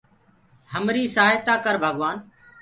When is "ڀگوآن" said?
1.83-2.17